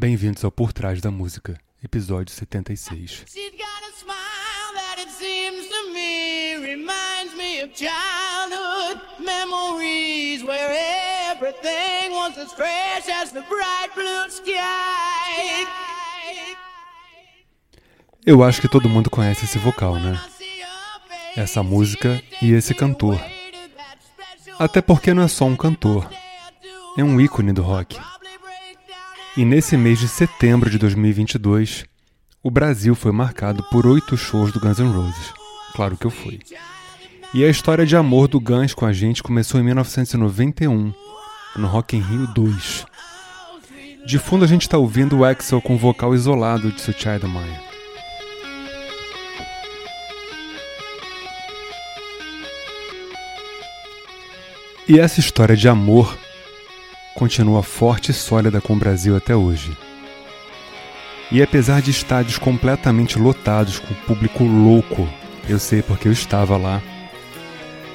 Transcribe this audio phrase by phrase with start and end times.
[0.00, 3.24] Bem-vindos ao Por Trás da Música, episódio 76.
[3.26, 10.70] She's got a smile that it seems to me reminds me of childhood memories where
[11.32, 15.66] everything was as fresh as the bright blue sky.
[18.24, 20.16] Eu acho que todo mundo conhece esse vocal, né?
[21.36, 23.20] Essa música e esse cantor.
[24.60, 26.08] Até porque não é só um cantor,
[26.96, 27.98] é um ícone do rock.
[29.38, 31.84] E nesse mês de setembro de 2022,
[32.42, 35.32] o Brasil foi marcado por oito shows do Guns N' Roses.
[35.76, 36.40] Claro que eu fui.
[37.32, 40.92] E a história de amor do Guns com a gente começou em 1991,
[41.54, 42.84] no Rock in Rio 2.
[44.04, 47.26] De fundo a gente está ouvindo o Axel com o vocal isolado de Sweet Child
[47.28, 47.60] Mine.
[54.88, 56.18] E essa história de amor
[57.18, 59.76] continua forte e sólida com o Brasil até hoje.
[61.32, 65.08] E apesar de estádios completamente lotados com público louco,
[65.48, 66.80] eu sei porque eu estava lá,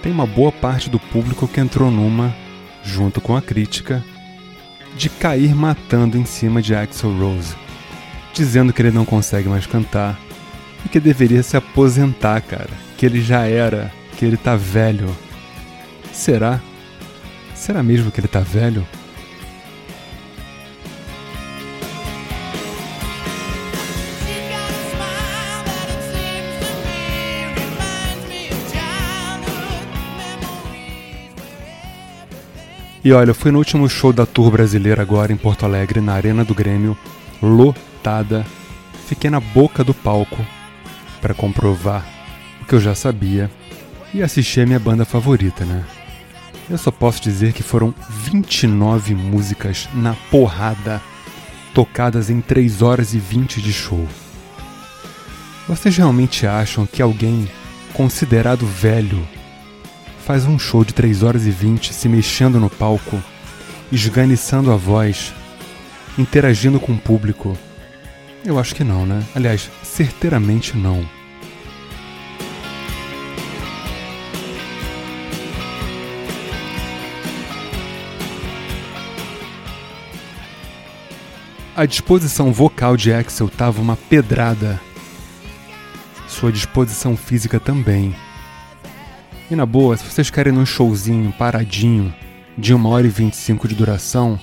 [0.00, 2.32] tem uma boa parte do público que entrou numa,
[2.84, 4.04] junto com a crítica,
[4.96, 7.56] de cair matando em cima de Axel Rose,
[8.32, 10.16] dizendo que ele não consegue mais cantar
[10.86, 15.08] e que deveria se aposentar, cara, que ele já era, que ele tá velho.
[16.12, 16.60] Será?
[17.52, 18.86] Será mesmo que ele tá velho?
[33.04, 36.14] E olha, eu fui no último show da Tour brasileira agora em Porto Alegre, na
[36.14, 36.98] Arena do Grêmio,
[37.40, 38.44] lotada.
[39.06, 40.44] Fiquei na boca do palco
[41.20, 42.04] para comprovar
[42.60, 43.50] o que eu já sabia
[44.12, 45.84] e assistir a minha banda favorita, né?
[46.68, 51.00] Eu só posso dizer que foram 29 músicas na porrada,
[51.72, 54.06] tocadas em 3 horas e 20 de show.
[55.68, 57.48] Vocês realmente acham que alguém
[57.94, 59.26] considerado velho
[60.28, 63.18] faz um show de 3 horas e 20 se mexendo no palco,
[63.90, 65.32] esganiçando a voz,
[66.18, 67.56] interagindo com o público?
[68.44, 69.24] Eu acho que não, né?
[69.34, 71.02] Aliás, certeiramente não.
[81.74, 84.78] A disposição vocal de Axel tava uma pedrada.
[86.26, 88.14] Sua disposição física também.
[89.50, 92.14] E na boa, se vocês querem num showzinho paradinho,
[92.56, 94.38] de 1 hora e 25 de duração,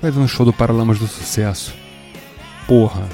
[0.00, 1.74] vai ver um show do Paralamas do Sucesso.
[2.66, 3.06] Porra.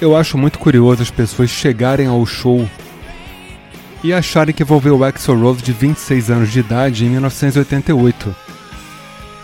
[0.00, 2.68] Eu acho muito curioso as pessoas chegarem ao show
[4.04, 8.51] e acharem que vão ver o Axel Rose de 26 anos de idade em 1988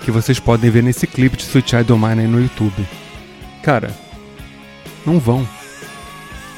[0.09, 2.83] que vocês podem ver nesse clipe de Sweet Child O' Mine aí no YouTube.
[3.63, 3.95] Cara,
[5.05, 5.47] não vão.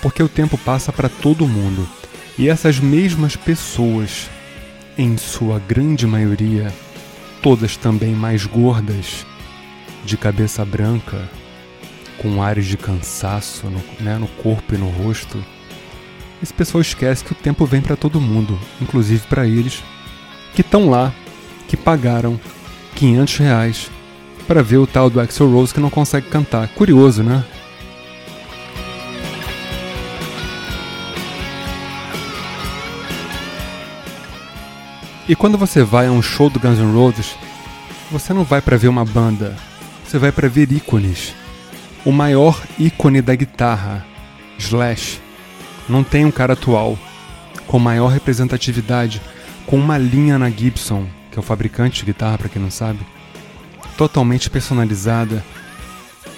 [0.01, 1.85] Porque o tempo passa para todo mundo.
[2.39, 4.31] E essas mesmas pessoas,
[4.97, 6.73] em sua grande maioria,
[7.43, 9.27] todas também mais gordas,
[10.05, 11.29] de cabeça branca,
[12.19, 15.45] com ares de cansaço no, né, no corpo e no rosto,
[16.41, 19.83] esse pessoal esquece que o tempo vem para todo mundo, inclusive para eles,
[20.55, 21.13] que estão lá,
[21.67, 22.39] que pagaram
[23.01, 23.91] 500 reais
[24.47, 26.69] para ver o tal do Axel Rose que não consegue cantar.
[26.69, 27.43] Curioso, né?
[35.27, 37.35] E quando você vai a um show do Guns N' Roses,
[38.11, 39.57] você não vai para ver uma banda,
[40.05, 41.35] você vai para ver ícones.
[42.05, 44.05] O maior ícone da guitarra,
[44.59, 45.23] Slash,
[45.89, 46.99] não tem um cara atual
[47.67, 49.23] com maior representatividade,
[49.65, 53.01] com uma linha na Gibson, que é o fabricante de guitarra, para quem não sabe,
[53.97, 55.45] totalmente personalizada,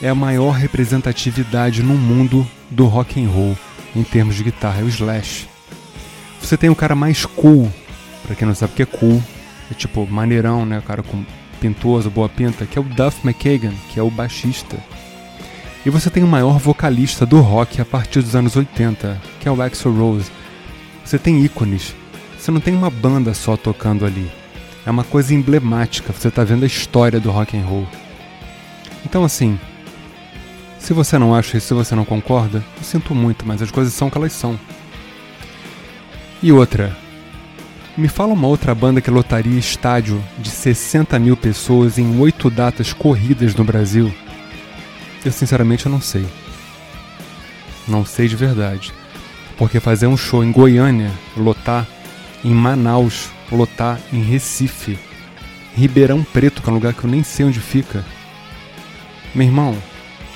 [0.03, 3.57] é a maior representatividade no mundo do rock and roll
[3.95, 5.49] em termos de guitarra, é o Slash.
[6.41, 7.73] Você tem o cara mais cool,
[8.27, 9.23] para quem não sabe o que é cool,
[9.71, 11.25] é tipo maneirão, né, o cara com
[11.61, 14.77] pintoso, boa pinta, que é o Duff McKagan, que é o baixista.
[15.85, 19.51] E você tem o maior vocalista do rock a partir dos anos 80, que é
[19.51, 20.31] o Axl Rose.
[21.05, 21.95] Você tem ícones.
[22.39, 24.31] Você não tem uma banda só tocando ali.
[24.85, 27.87] É uma coisa emblemática, você está vendo a história do rock and roll.
[29.05, 29.59] Então assim,
[30.79, 33.95] se você não acha isso, se você não concorda, eu sinto muito, mas as coisas
[33.95, 34.59] são o que elas são.
[36.43, 36.97] E outra,
[37.97, 42.93] me fala uma outra banda que lotaria estádio de 60 mil pessoas em oito datas
[42.93, 44.13] corridas no Brasil.
[45.25, 46.27] Eu sinceramente eu não sei.
[47.87, 48.93] Não sei de verdade.
[49.57, 51.87] Porque fazer um show em Goiânia, lotar,
[52.45, 54.99] em Manaus, lotar, em Recife,
[55.75, 58.05] Ribeirão Preto, que é um lugar que eu nem sei onde fica.
[59.35, 59.77] Meu irmão,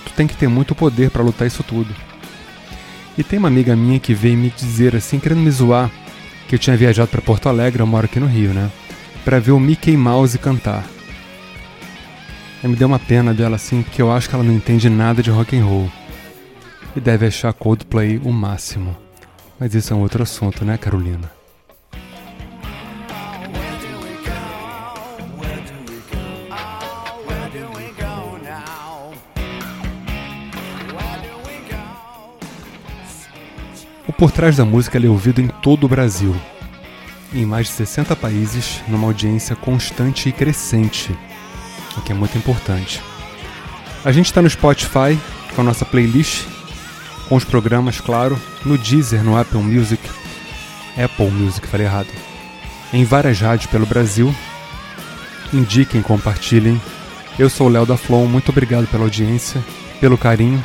[0.04, 1.94] tu tem que ter muito poder para lutar isso tudo.
[3.18, 5.90] E tem uma amiga minha que veio me dizer assim, querendo me zoar,
[6.48, 8.70] que eu tinha viajado para Porto Alegre, eu moro aqui no Rio, né?
[9.24, 10.84] Pra ver o Mickey Mouse cantar.
[12.62, 15.22] Aí me deu uma pena dela assim, porque eu acho que ela não entende nada
[15.22, 15.90] de rock and roll.
[16.94, 18.96] E deve achar Coldplay o máximo.
[19.58, 21.35] Mas isso é um outro assunto, né, Carolina?
[34.18, 36.34] Por Trás da Música é ouvido em todo o Brasil,
[37.34, 41.14] em mais de 60 países, numa audiência constante e crescente,
[41.98, 43.02] o que é muito importante.
[44.02, 45.18] A gente está no Spotify
[45.54, 46.46] com a nossa playlist,
[47.28, 50.02] com os programas, claro, no Deezer, no Apple Music,
[50.96, 52.08] Apple Music, falei errado,
[52.94, 54.34] em várias rádios pelo Brasil.
[55.52, 56.80] Indiquem, compartilhem.
[57.38, 59.62] Eu sou o Léo da Flow, muito obrigado pela audiência,
[60.00, 60.64] pelo carinho.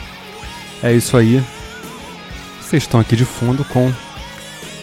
[0.81, 1.43] É isso aí.
[2.71, 3.91] Vocês estão aqui de fundo com,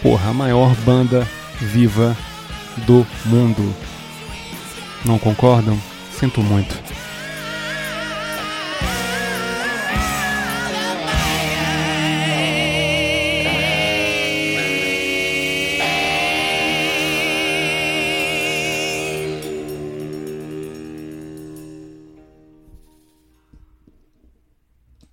[0.03, 1.27] porra, a maior banda
[1.59, 2.15] viva
[2.85, 3.75] do mundo.
[5.03, 5.75] Não concordam?
[6.11, 6.77] Sinto muito.